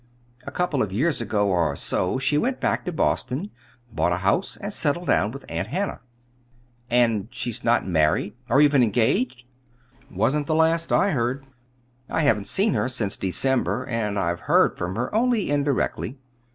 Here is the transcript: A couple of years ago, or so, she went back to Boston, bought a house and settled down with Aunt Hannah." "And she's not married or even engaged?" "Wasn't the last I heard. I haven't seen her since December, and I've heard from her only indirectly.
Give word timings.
A 0.47 0.51
couple 0.51 0.81
of 0.81 0.91
years 0.91 1.21
ago, 1.21 1.49
or 1.51 1.75
so, 1.75 2.17
she 2.17 2.35
went 2.35 2.59
back 2.59 2.85
to 2.85 2.91
Boston, 2.91 3.51
bought 3.93 4.11
a 4.11 4.17
house 4.25 4.57
and 4.57 4.73
settled 4.73 5.05
down 5.05 5.29
with 5.29 5.45
Aunt 5.47 5.67
Hannah." 5.67 5.99
"And 6.89 7.27
she's 7.29 7.63
not 7.63 7.85
married 7.87 8.33
or 8.49 8.59
even 8.61 8.81
engaged?" 8.81 9.45
"Wasn't 10.09 10.47
the 10.47 10.55
last 10.55 10.91
I 10.91 11.11
heard. 11.11 11.45
I 12.09 12.21
haven't 12.21 12.47
seen 12.47 12.73
her 12.73 12.89
since 12.89 13.15
December, 13.15 13.83
and 13.85 14.17
I've 14.17 14.39
heard 14.49 14.75
from 14.75 14.95
her 14.95 15.13
only 15.13 15.51
indirectly. 15.51 16.17